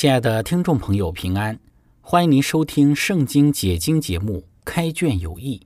[0.00, 1.60] 亲爱的听众朋友，平安！
[2.00, 5.58] 欢迎您收听《圣经解经》节目《开卷有益》，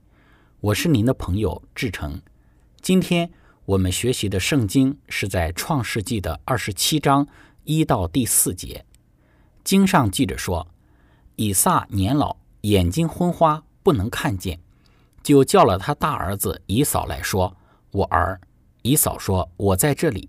[0.59, 2.21] 我是您的朋友志成。
[2.81, 3.31] 今天
[3.63, 7.25] 我们学习的圣经是在《创世纪》的二十七章
[7.63, 8.83] 一到第四节。
[9.63, 10.67] 经上记着说，
[11.37, 14.59] 以撒年老，眼睛昏花，不能看见，
[15.23, 17.55] 就叫了他大儿子以扫来说
[17.91, 18.37] ：“我儿。”
[18.83, 20.27] 以扫说：“我在这里。”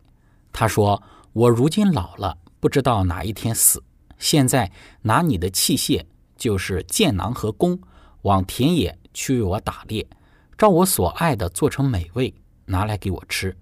[0.55, 1.03] 他说
[1.35, 3.83] ：“我如今老了，不知道哪一天死。”
[4.19, 4.71] 现在
[5.03, 6.05] 拿你的器械，
[6.37, 7.79] 就是箭囊和弓，
[8.23, 10.07] 往田野去为我打猎，
[10.57, 13.57] 照我所爱的做成美味，拿来给我吃，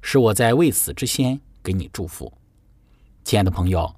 [0.00, 2.32] 使我在未死之先给你祝福。
[3.24, 3.94] 亲爱的朋友，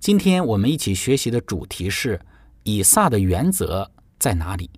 [0.00, 2.20] 今天我们一起学习的主题是
[2.64, 4.68] 以撒的原则在哪里？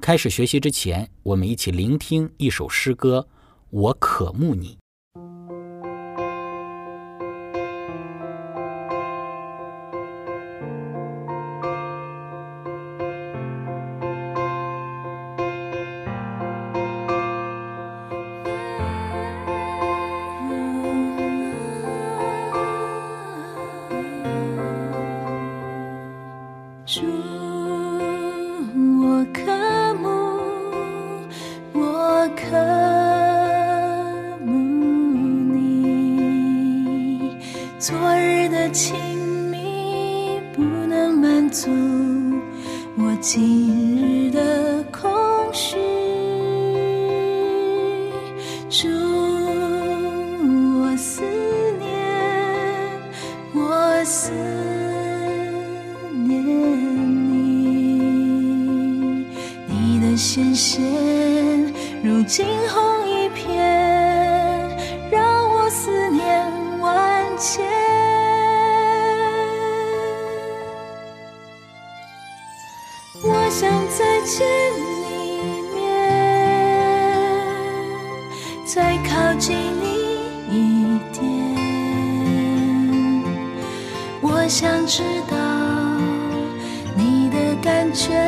[0.00, 3.28] 开始学习之前，我们一起聆听一首诗歌：
[3.70, 4.78] 我渴慕你。
[48.70, 48.86] 主，
[50.78, 51.22] 我思
[51.78, 51.88] 念，
[53.54, 54.30] 我思
[56.26, 56.44] 念
[57.32, 57.32] 你，
[59.66, 60.82] 你的鲜血
[62.02, 63.56] 如惊鸿一片，
[65.10, 67.66] 让我思念万千。
[73.22, 74.57] 我想再见。
[87.98, 88.27] 却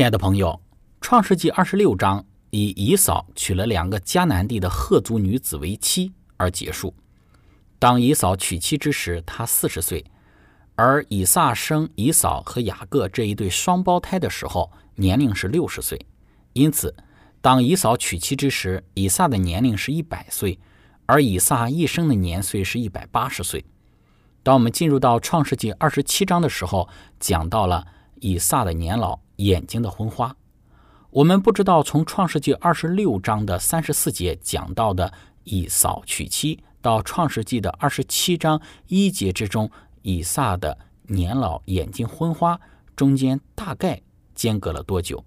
[0.00, 0.48] 亲爱的朋友，
[1.02, 6.94] 《创世纪》二十六章以以扫娶了两个迦南地的赫族女子为妻而结束。
[7.78, 10.02] 当以扫娶妻之时，他四十岁；
[10.74, 16.00] 而以撒生以扫和雅各这一对双胞胎的时候，年龄是六十岁。
[16.54, 16.96] 因此，
[17.42, 20.58] 当以扫娶妻之时，以撒的年龄是一百岁，
[21.04, 23.62] 而以撒一生的年岁是一百八十岁。
[24.42, 26.88] 当我们进入到《创世纪》二十七章的时候，
[27.18, 27.86] 讲到了
[28.20, 30.36] 以撒的年老，眼睛的昏花。
[31.10, 35.12] 我们不知道从《创世纪》二十六章的三十四节讲到的
[35.44, 39.70] 以扫娶妻，到《创世纪》的二十七章一节之中，
[40.02, 42.60] 以撒的年老、眼睛昏花，
[42.94, 44.00] 中间大概
[44.34, 45.24] 间隔了多久？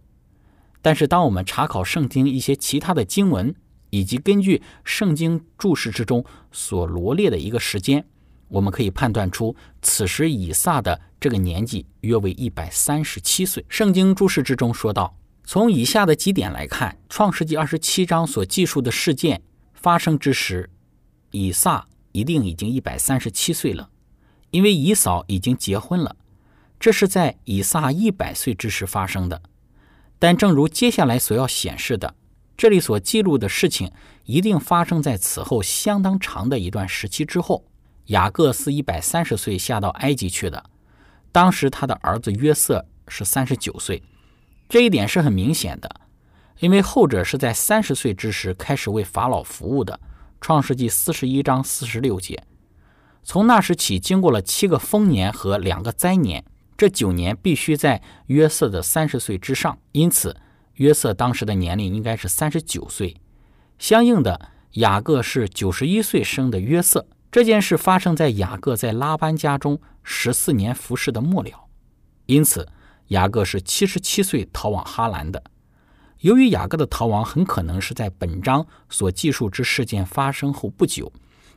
[0.81, 3.53] 但是，当我们查考圣经一些其他的经文，
[3.89, 8.05] 以及根据圣经注释之中所罗列的一个时间，
[8.47, 13.65] 我们可以判断出，此时以撒的这个年纪约为一百三十七岁。
[13.67, 19.41] 圣经注释之中说道，从以下的几点来看，《创世纪》二十七章所记述的事件
[19.73, 20.69] 发生之时，
[21.31, 23.89] 以撒一定已经一百三十七岁了，
[24.51, 26.15] 因为以扫已经结婚了，
[26.79, 29.41] 这是在以撒一百岁之时发生的。
[30.19, 32.15] 但正如接下来所要显示的，
[32.55, 33.91] 这里所记录的事情
[34.25, 37.65] 一定发生在此后相当长的一段时期之后。
[38.07, 40.63] 雅各是一百三十岁下到埃及去的，
[41.31, 44.03] 当时他的儿子约瑟是三十九岁，
[44.67, 46.01] 这一点是很明显的，
[46.59, 49.99] 因为后者是在三十岁之时开始为法老服务的。
[50.41, 52.43] 创世纪四十一章四十六节，
[53.23, 56.43] 从那时起，经过了七个丰年和两个灾年，
[56.75, 60.35] 这九年必须在约瑟的三十岁之上，因此
[60.73, 63.15] 约瑟当时的年龄应该是三十九岁。
[63.79, 67.07] 相应的，雅各是九十一岁生的约瑟。
[67.33, 71.65] 这件事发生在雅各在拉班家中十四年服侍的末了，
[72.27, 72.69] 因此
[73.07, 75.43] 雅各是七十七岁逃往哈兰的。
[76.19, 81.11] 由于雅各的逃亡很可能是在本章所记述之事件发生后不久，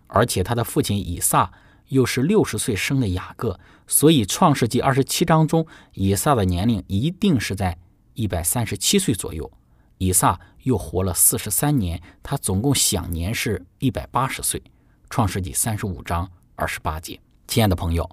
[0.07, 1.53] 而且他的父亲以撒
[1.89, 7.77] 又是六十岁生的雅各，所以创世纪二十七章中以撒的年龄一定是在
[8.15, 9.53] 一百三十七岁左右。
[9.99, 14.63] 以撒又活了四十三年，他总共享年是一百八十岁。
[15.09, 18.09] 创世纪三十五章二十八节，亲爱的朋友，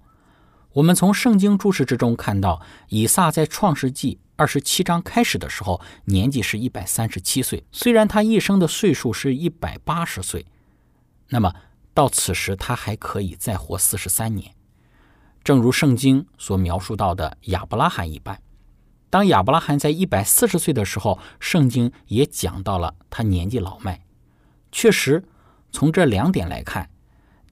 [0.74, 7.64] 我们从圣经注释之中看到，以撒在创世纪二十七章开始的时候，年纪是一百三十七岁。
[7.72, 10.46] 虽然他一生的岁数是一百八十岁，
[11.30, 11.54] 那么
[11.94, 14.54] 到此时他还可以再活四十三年，
[15.44, 18.40] 正如圣经所描述到的亚伯拉罕一般。
[19.10, 24.06] 当亚伯拉罕在一百四十岁的时候，圣经也讲到了他年纪老迈，
[24.72, 25.24] 确实。
[25.74, 26.88] 从这两点来看，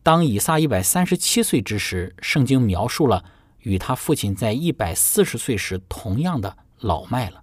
[0.03, 3.25] 当以撒一百三十七岁之时，圣经描述了
[3.61, 7.41] 与他父亲在一百四十岁时同样的老迈了。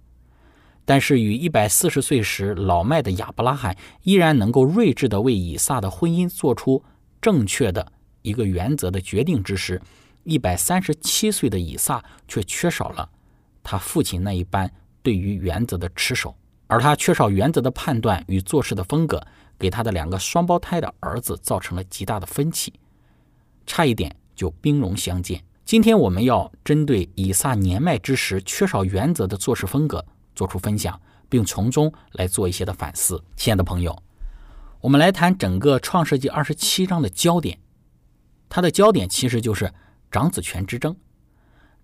[0.85, 6.81] 但是，与一百四十岁时老迈的亚伯拉罕依然能够睿智地为以撒的婚姻做出
[7.21, 9.81] 正确的一个原则的决定之时，
[10.23, 13.09] 一百三十七岁的以撒却缺少了
[13.61, 14.71] 他父亲那一般
[15.03, 16.33] 对于原则的持守，
[16.67, 19.21] 而他缺少原则的判断与做事的风格。
[19.59, 22.73] 给他的两个双胞胎的儿子造成了极大的分歧，
[23.67, 25.43] 差一点就兵戎相见。
[25.65, 33.23] 今天我们要针对以撒年迈之时缺少原则的做事风格做出分享，并从中来做一些的反思。
[33.35, 33.95] 亲爱的朋友，
[34.81, 37.59] 我们来谈整个创世纪二十七章的焦点，
[38.47, 39.71] 它的焦点其实就是
[40.09, 40.95] 长子权之争。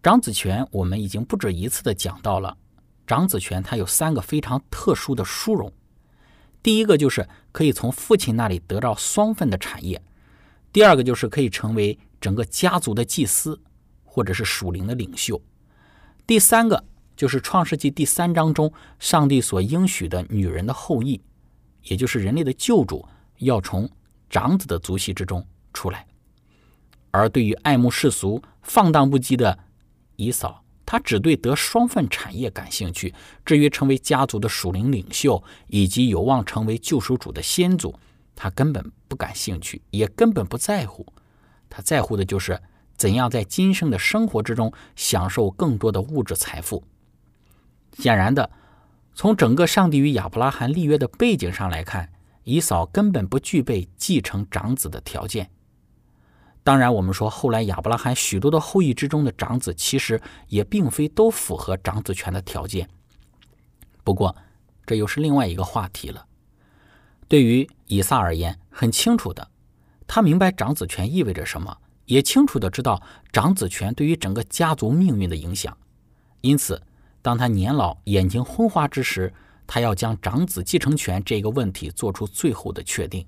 [0.02, 2.58] 长子权我们已经不止一次的讲到了，
[3.06, 5.72] 长子权它有三个非常特殊的殊荣。
[6.66, 10.02] 第一个就是可以从父亲那里得到双份的产业，
[10.74, 13.62] 第二个就是可以成为整个家族的祭司，
[14.04, 15.40] 或者是属灵的领袖，
[16.26, 16.84] 第三个
[17.16, 21.22] 就是创世纪第三章中上帝所应许的女人的后裔，
[21.84, 23.08] 也就是人类的救主
[23.38, 23.88] 要从
[24.28, 26.08] 长子的族系之中出来。
[27.12, 29.60] 而对于爱慕世俗、放荡不羁的
[30.16, 33.14] 以扫，他只对得双份产业感兴趣。
[33.44, 37.98] 至于成为家族的属灵领袖，以及有望成为救赎主的先祖，
[38.36, 41.06] 他根本不感兴趣，也根本不在乎。
[41.70, 42.62] 他在乎的就是
[42.96, 46.84] 怎样在今生的生活之中享受更多的物质财富。
[47.98, 48.52] 显然的，
[49.14, 52.12] 从整个上帝与亚伯拉罕立约的背景上来看，
[52.44, 55.50] 以扫根本不具备继承长子的条件。
[56.66, 62.90] 当然，我们说后来亚伯拉罕许多的后裔之中的长子，其实也并非都符合长子权的条件。
[64.04, 64.36] 不过，
[64.84, 66.26] 这又是另外一个话题了。
[67.28, 69.48] 对于以撒而言，很清楚的，
[70.08, 73.00] 他明白长子权意味着什么，也清楚的知道
[73.32, 75.78] 长子权对于整个家族命运的影响。
[76.42, 76.82] 因此，
[77.22, 79.32] 当他年老、眼睛昏花之时，
[79.68, 83.24] 他要将长子继承权这个问题做出最后的确定。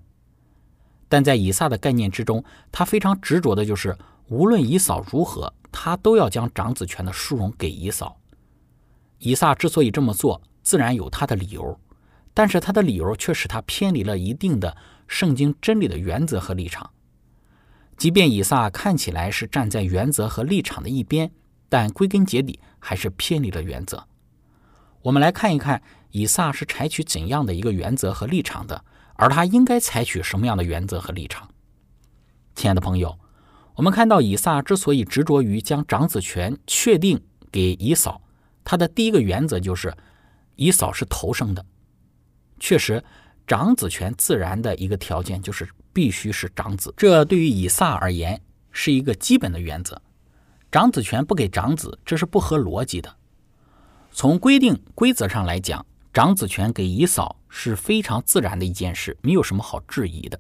[1.10, 3.98] 但在以撒的概念之中，他非常执着的就是，
[4.28, 8.18] 无论以扫如何，他都要将长子权的殊荣给以扫。
[9.20, 11.80] 以撒之所以这么做，自然有他的理由，
[12.34, 14.76] 但是他的理由却使他偏离了一定的
[15.08, 16.90] 圣经真理的原则和立场。
[17.96, 21.32] 即便以撒看起来是站在原则和立场的一边，
[21.70, 24.06] 但归根结底还是偏离了原则。
[25.02, 28.84] 我们来看一看以撒是采取怎样的一个原则和立场的。
[29.18, 31.50] 而他应该采取什么样的原则和立场？
[32.56, 33.20] 亲爱的朋友，
[33.76, 37.20] 我们看到以撒之所以执着于将长子权确定
[37.52, 38.22] 给以扫，
[38.64, 39.94] 他的第一个原则就是
[40.56, 41.66] 以扫是头生的。
[42.60, 43.04] 确实，
[43.46, 50.02] 长子权自然的一个条件就是必须是长子，这对于以撒而言是一个基本的原则。
[50.72, 53.16] 长子权不给长子，这是不合逻辑的。
[54.12, 55.86] 从规定规则上来讲。
[56.14, 60.40] 长子权给以扫是非常自然的一件事，没有什么好质疑的。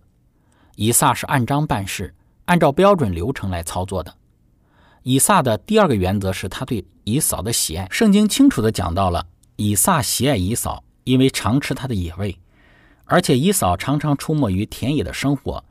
[0.75, 2.13] 以撒是按章办事，
[2.45, 4.13] 按照标准流程来操作的。
[5.03, 7.87] 以撒的第二个原则是他对以扫的喜爱。
[7.89, 12.37] 圣经清楚地讲到了，以撒喜爱以扫，因为常吃他的野味，
[13.05, 15.63] 而且以扫常常出没于田野的生活，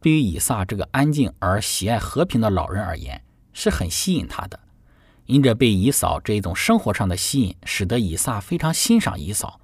[0.00, 3.20] 对于以撒这个安静而喜爱和平的老人而言，
[3.52, 4.60] 是很吸引他的。
[5.26, 9.58] 因着被以扫这一种生活上的吸引，使得以撒非常欣赏以扫。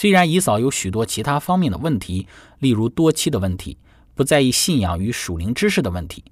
[0.00, 2.28] 虽然以扫有许多其他方面的问题，
[2.60, 3.76] 例如多妻的问题，
[4.14, 6.22] 不在意信仰与属灵知识的问题，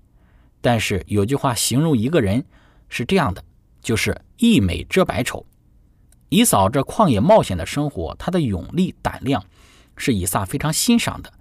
[0.60, 2.44] 但是有句话形容一个人
[2.88, 3.42] 是这样的，
[3.82, 5.44] 就是一美遮百丑。
[6.28, 9.44] 以扫这旷野冒险的生活，他的勇力胆量，
[9.96, 11.32] 是以撒非常欣赏的。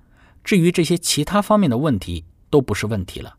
[0.44, 3.36] 至于这些其他方面的问题，都不是问题了。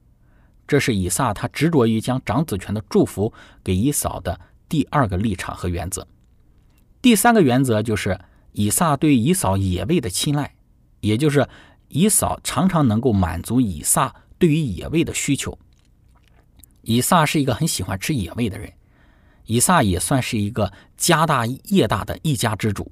[0.64, 3.32] 这是以撒他执着于将长子权的祝福
[3.64, 4.38] 给以扫的
[4.68, 6.06] 第二个立场和原则。
[7.02, 8.16] 第三个原则就是
[8.56, 10.54] 以撒对以扫野味的青睐，
[11.00, 11.46] 也就是
[11.88, 15.56] 以扫常常能够满足以撒对于野味的需求。
[16.80, 18.72] 以撒是一个很喜欢吃野味的人，
[19.44, 22.90] 以撒也算是一个家大业大的一家之主，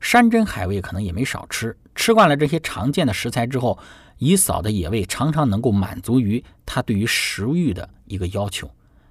[0.00, 1.76] 山珍海味可能也没少吃。
[1.94, 3.78] 吃惯了这些常见的食材之后。
[4.18, 8.70] 以扫的野味常常能够满足于他对于食欲的一个要求，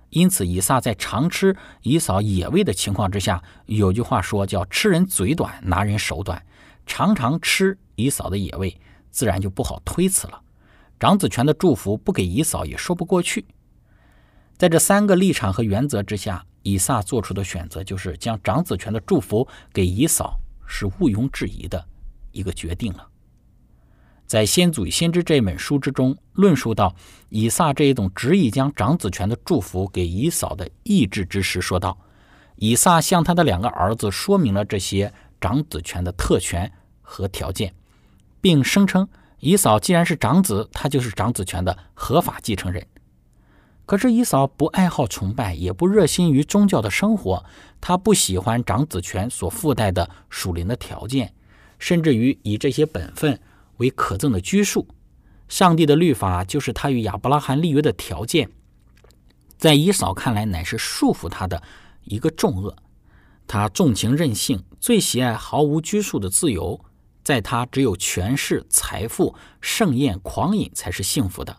[0.10, 6.46] 因此以撒在常吃以扫野味的情况之下，有句话说叫“吃人嘴短，拿人手短”，
[6.86, 8.80] 常常吃以扫的野味，
[9.12, 10.42] 自然就不好推辞了。
[11.00, 13.46] 长子权的祝福不给以扫也说不过去。
[14.58, 21.86] 在这三个立场和原则之下，以撒做出的选择就是将长子权的祝福给以扫，是毋庸置疑的
[22.32, 23.06] 一个决定了。
[24.26, 26.96] 在《先祖与先知》这本书之中，论述到
[27.30, 31.96] 以撒这一种执意将长子权的祝福给以扫的意志之时，说道
[32.58, 36.72] ：“以撒向他的两个儿子说明了这些长子权的特权
[37.04, 37.76] 和条件，
[38.42, 39.08] 并声称
[39.40, 42.84] 以扫既然是长子，他就是长子权的合法继承人。
[43.86, 47.46] 可是以扫不爱好崇拜，也不热心于宗教的生活，
[47.80, 51.32] 他不喜欢长子权所附带的属灵的条件，
[51.78, 53.40] 甚至于以这些本分。”
[53.78, 54.88] 为可憎的拘束，
[55.48, 58.50] 上帝的律法就是他与亚伯拉罕立约的条件，
[59.58, 61.62] 在以扫看来乃是束缚他的
[62.04, 62.76] 一个重恶。
[63.48, 66.84] 他重情任性，最喜爱毫无拘束的自由，
[67.24, 71.56] 在他只有权势、财富、盛宴、狂饮才是幸福的。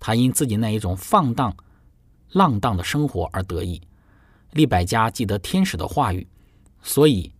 [0.00, 1.56] 他因自己那一种放荡、
[2.32, 3.80] 浪荡的生活而得意。
[4.50, 6.26] 利百加记得天使的话语，
[6.82, 7.32] 所以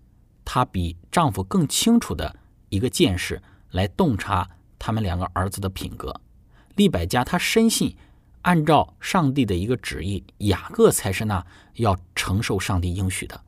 [0.45, 2.37] 她比丈夫更清楚的
[2.69, 3.43] 一个见识。
[3.75, 6.15] 来洞察他们两个儿子的品格。
[6.77, 7.97] 利百加他深信，
[8.43, 13.41] 按照上帝的一个旨意，雅各才是那要承受上帝应许的。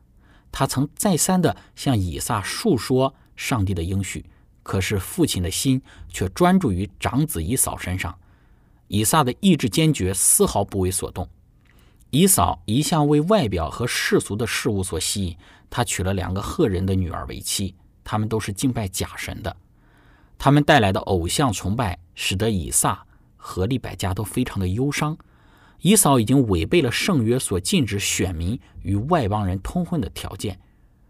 [0.51, 4.25] 他曾再三的向以撒述说上帝的应许，
[4.63, 8.17] 可是父亲的心却专注于长子以扫身上。
[8.87, 11.27] 以撒的意志坚决，丝毫不为所动。
[12.09, 15.37] 以扫一向为外表和世俗的事物所吸引，
[15.69, 19.55] 他娶了两个赫人的女儿为妻，他们都是敬拜假神的。
[20.37, 25.17] 他们带来的偶像崇拜，使得以撒和利百加都非常的忧伤。
[25.81, 30.59] 以扫已经违背了圣约所禁止选民与外邦人通婚的条件，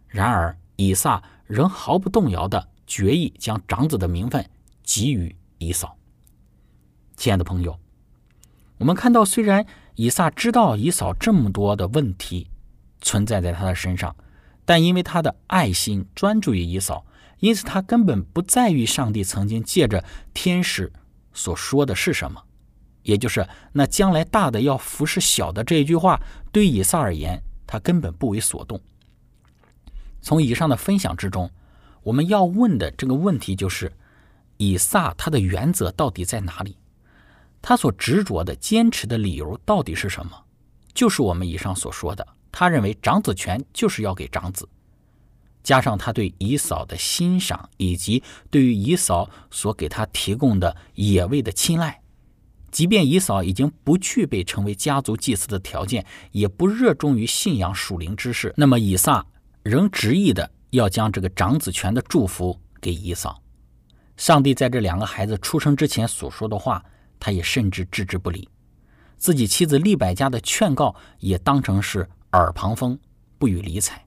[0.08, 4.46] 然而以撒仍毫不动摇地决意将长子的名分
[4.84, 5.98] 给予以扫。
[7.16, 7.80] 亲爱的朋友，
[8.78, 9.66] 我们看到，虽然
[9.96, 12.50] 以撒知道以扫这么多的问题
[13.02, 14.16] 存在在他的身上，
[14.66, 17.06] 但因为他的爱心专注于以扫，
[17.40, 20.04] 因此他根本不在于上帝曾经借着
[20.34, 20.92] 天使
[21.34, 22.42] 所说的是什么，
[23.04, 26.20] 也就是那将来大的要服侍小的这一句话，
[26.52, 28.82] 对以撒而言，他根本不为所动。
[30.22, 31.50] 从以上的分享之中，
[32.04, 33.92] 我们要问的这个问题就是：
[34.58, 36.76] 以撒他的原则到底在哪里？
[37.62, 40.32] 他所执着的、坚持的理由到底是什么？
[40.94, 44.68] 就是我们以上所说的，他认为长子权就是要给长子，
[45.68, 52.00] 加上他对姨嫂的欣赏，以及对于姨嫂所给他提供的野味的青睐，
[52.72, 59.26] 即便姨嫂已经不具备成为家族祭司的条件，也不热衷于信仰属灵之事，那么以撒
[59.62, 63.44] 仍执意的要将这个长子权的祝福给姨嫂。
[64.16, 66.82] 上帝在这两个孩子出生之前所说的话。
[67.20, 68.48] 他也甚至置之不理，
[69.18, 73.00] 自己妻子利百加的劝告也当成是耳旁风，
[73.40, 74.07] 不予理睬。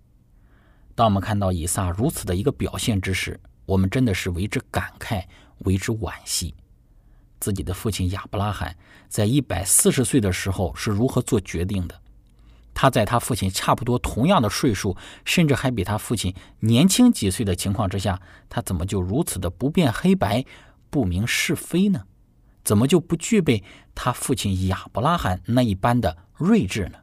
[1.01, 5.25] 当我们看到以撒如此的一个表现之时，我们真的是为之感慨，
[5.61, 6.55] 为之惋惜。
[7.39, 8.77] 自己的父亲亚伯拉罕
[9.09, 11.99] 在一百四十岁的时候是如何做决定的？
[12.75, 20.45] 他在他父亲差不多同样的岁数，甚至还比他父亲年轻几岁的情况之下，他怎么就如此的不辨黑白，
[20.91, 22.03] 不明是非呢？
[22.63, 26.99] 怎么就不具备他父亲亚伯拉罕那一般的睿智呢？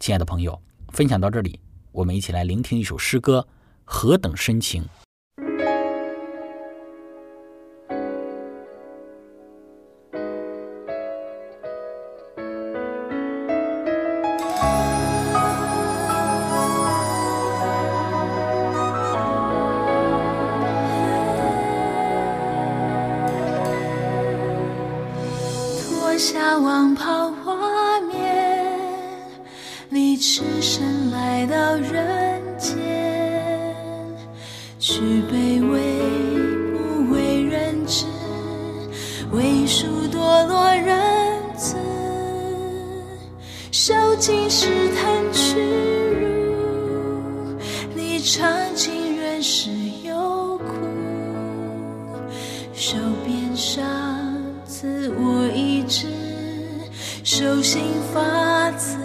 [0.00, 1.60] 亲爱的朋友，分享到这里，
[1.96, 3.48] 我们一起来聆听一首诗歌，
[3.84, 4.84] 何等深情。
[26.18, 27.45] 下望跑画面，
[30.16, 32.74] 离赤身来到人间，
[34.78, 34.98] 去
[35.30, 36.00] 卑微
[36.72, 38.06] 不为人知，
[39.32, 40.96] 为数堕落人
[41.54, 41.76] 子，
[43.70, 45.60] 受尽试探屈
[46.14, 47.58] 辱，
[47.94, 49.70] 你尝尽人世
[50.02, 50.72] 忧苦，
[52.72, 53.84] 受遍伤。
[54.66, 56.06] 赐我一支
[57.22, 57.82] 手心
[58.14, 58.95] 发紫。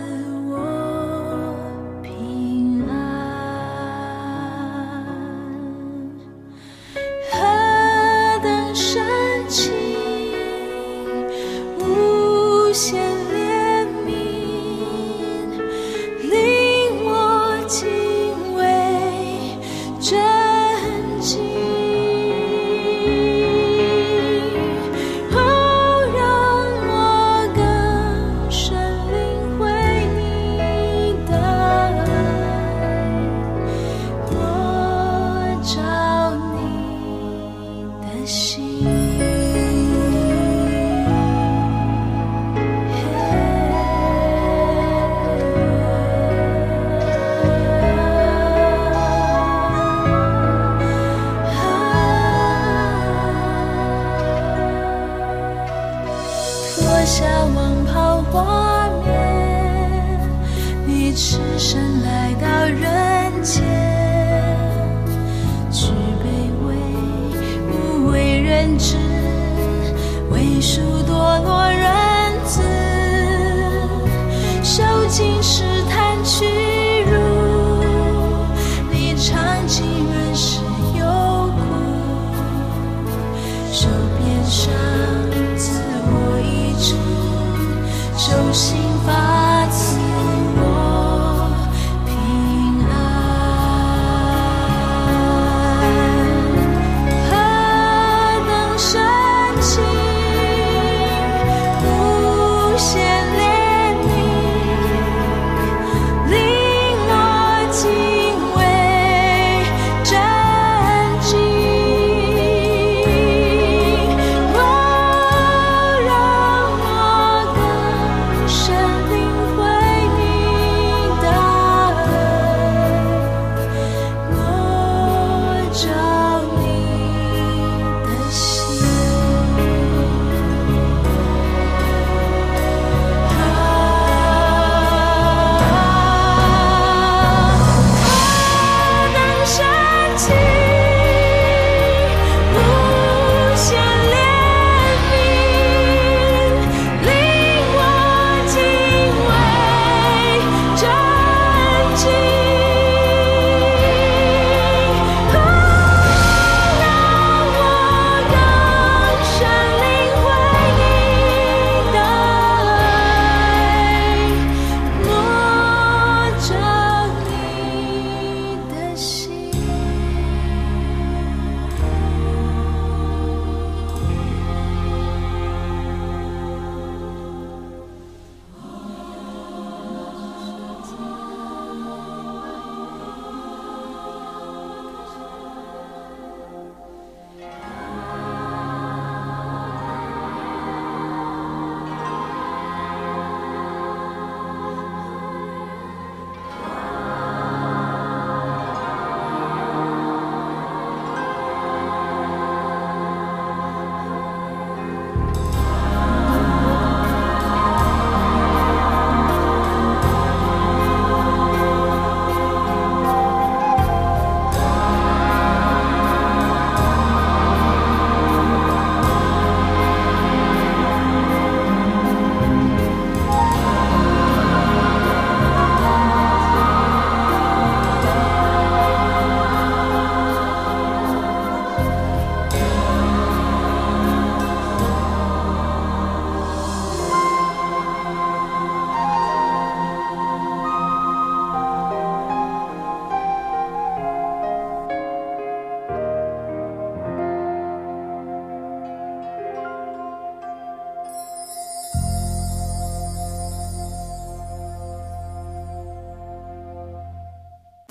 [20.02, 20.41] 这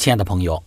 [0.00, 0.64] 亲爱的朋友，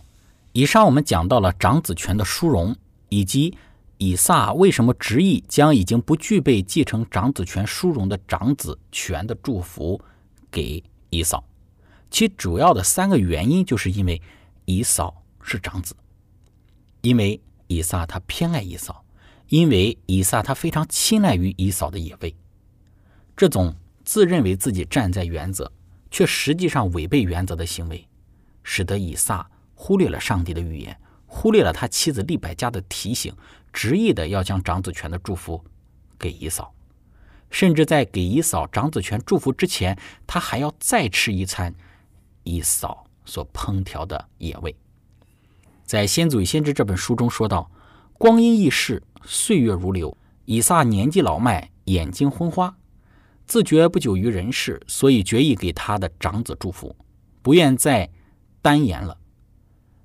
[0.52, 2.76] 以上我们讲到了长子权的殊荣，
[3.08, 3.58] 以及
[3.98, 10.00] 以撒为什么执意将已经不具备继承长子权殊荣的长子权的祝福
[10.52, 11.42] 给以扫。
[12.12, 14.22] 其主要的三个原因，就是因为
[14.66, 15.96] 以扫是长子，
[17.00, 19.04] 因为以撒他偏爱以扫，
[19.48, 22.32] 因为以撒他非常青睐于以扫的野味。
[23.36, 25.72] 这种自认为自己站在原则，
[26.08, 28.06] 却实际上违背原则的行为。
[28.64, 33.32] 使得以撒忽略了上帝的预言，忽略了他妻子利百加的提醒，
[33.72, 35.62] 执意的要将长子权的祝福
[36.18, 36.74] 给以扫，
[37.50, 39.96] 甚至在给以扫长子权祝福之前，
[40.26, 41.74] 他还要再吃一餐
[42.42, 44.74] 以扫所烹调的野味。
[45.84, 47.70] 在《先祖与先知》这本书中说道
[48.16, 50.16] ：“光阴易逝，岁月如流。
[50.46, 52.76] 以撒年纪老迈，眼睛昏花，
[53.46, 56.96] 自觉不久于人世，所以决意给他的长子祝福，
[57.42, 58.08] 不愿再。”
[58.64, 59.14] 单言了，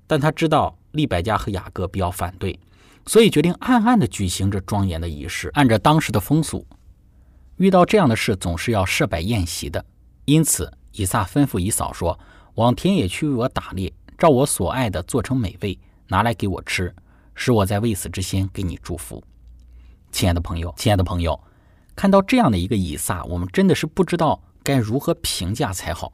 [0.06, 2.60] 但他知道利百加和雅各比较反对，
[3.06, 5.48] 所以决定暗暗地举行这庄严的仪式。
[5.54, 6.66] 按照当时的风俗，
[7.56, 9.82] 遇到这样的事总是要设摆宴席的。
[10.26, 12.20] 因此，以撒吩咐以扫说
[12.56, 16.94] ：“往田野去为我打猎，照我所爱的做成美味，拿来给我吃，
[17.34, 19.24] 使我在未死之先给你祝福。”
[20.12, 21.40] 亲爱的朋友，亲爱的朋友，
[21.96, 26.12] 看到这样的一个以撒，我们真的是不知道该如何评价才好。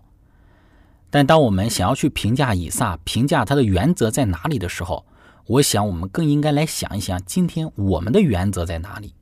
[1.16, 5.06] 但当我们想要去评价以撒，评价他的原则在哪里的时候，
[5.46, 9.14] 我想我们更应该来想一想，今天我们的原则在哪里。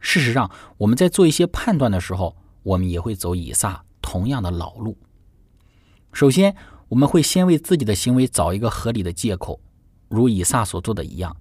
[0.00, 4.98] 事实上，我们在做一些判断的时候，我们也会走以撒同样的老路。
[6.12, 6.56] 首先，
[6.88, 9.60] 我们会先为自己的行为找一个合理的借口，
[10.08, 11.36] 如以撒所做的一样。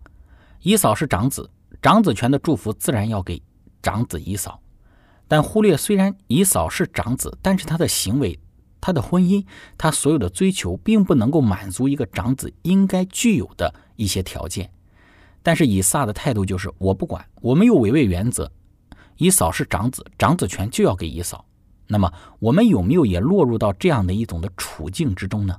[0.62, 1.50] 以扫是长子，
[1.82, 3.42] 长子权的祝福自然要给
[3.82, 4.62] 长子以扫，
[5.28, 8.40] 但忽略虽然以扫是长子，但是他的行为。
[8.80, 9.46] 他的婚姻，
[9.78, 14.72] 他所有的追求，并不能够满足一个长子应该具有的一些条件。
[15.42, 18.52] 但是以撒的态度就是，我不管，我没有违背原则。
[19.18, 21.46] 以嫂是长子，长子权就要给以嫂。
[21.88, 25.56] 那么我们有没有也落入到这样的一种的处境之中呢？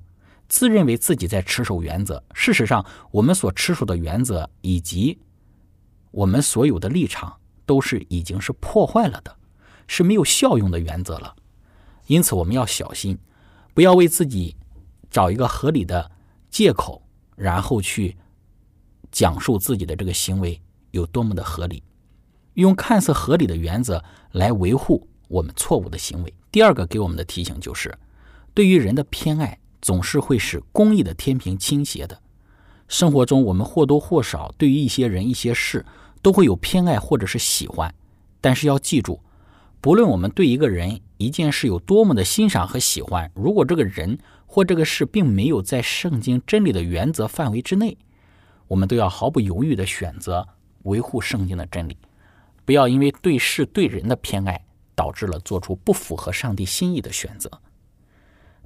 [0.49, 5.19] 自认为自己在持守原则，事实上，我们所持守的原则以及
[6.11, 9.37] 我们所有的立场，都是已经是破坏了的，
[9.87, 11.35] 是没有效用的原则了。
[12.07, 13.19] 因此，我们要小心，
[13.75, 14.57] 不要为自己
[15.11, 16.11] 找一个合理的
[16.49, 17.03] 借口，
[17.37, 18.17] 然后去
[19.11, 20.61] 讲述自己的这个行为
[20.93, 21.83] 有多么的合理，
[22.55, 26.33] 用看似合理的原则来维护我们错误的行为。
[26.53, 27.97] 第二个给我们的提醒就是，
[28.55, 32.23] 对于人的偏爱总是会使公义的天平倾斜的。
[32.89, 35.85] 生活中，我们或多或少对于一些人、一些事
[36.23, 37.93] 都会有偏爱或者是喜欢，
[38.41, 39.21] 但是要记住。
[39.81, 47.97] 不论我们对一个人、一件事有多么的欣赏和喜欢，如果这个人或这个事并没有在圣经真理的原则范围之内，
[48.69, 50.47] 我们都要毫不犹豫地选择
[50.83, 51.97] 维护圣经的真理，
[52.65, 57.51] 不要因为对事对人的偏爱，导致了做出不符合上帝心意的选择。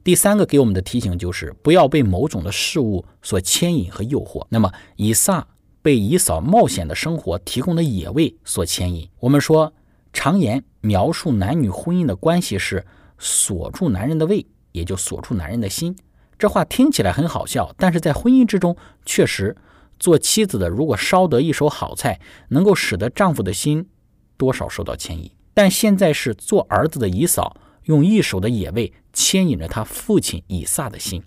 [0.03, 4.47] 第三个给我们的提醒就是，不要被某种的事物所牵引和诱惑。
[4.49, 5.47] 那么，以撒
[5.83, 9.09] 被以扫冒险的生活提供的野味所牵引。
[9.21, 9.73] 我们说。
[10.13, 12.85] 常言描述男女婚姻的关系是
[13.19, 15.97] 锁住男人的胃，也就锁住男人的心。
[16.39, 19.57] 这话听起来很好笑，但是在婚姻之中，确实
[19.99, 23.89] 做妻子的如果烧得一手好菜，能够使得丈夫的心
[24.37, 25.31] 多少受到牵引。
[25.53, 31.23] 但现在是做儿子的姨嫂用一手的野味牵引着他父亲以撒的心，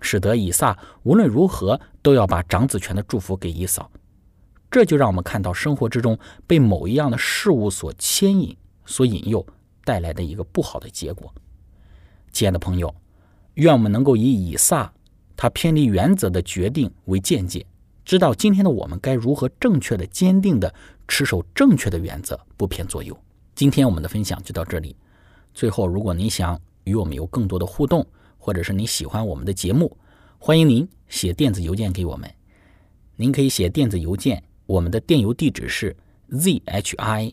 [0.00, 3.88] 使得以撒无论如何都要把长子权的祝福给以嫂。
[4.70, 8.56] 这就让我们看到生活之中被某一样的事物所牵引、
[8.88, 9.46] 所引诱
[9.84, 11.32] 带来的一个不好的结果。
[12.32, 12.92] 亲爱的朋友，
[13.54, 14.92] 愿我们能够以以撒
[15.36, 17.64] 他偏离原则的决定为见解，
[18.04, 20.74] 知道今天的我们该如何正确的、坚定的
[21.06, 23.16] 持守正确的原则，不偏左右。
[23.54, 24.96] 今天我们的分享就到这里。
[25.52, 28.06] 最后，如果您想与我们有更多的互动，
[28.38, 29.96] 或者是你喜欢我们的节目，
[30.38, 32.32] 欢迎您写电子邮件给我们。
[33.16, 34.42] 您可以写电子邮件。
[34.66, 35.96] 我们的电邮地址是
[36.30, 37.32] z h i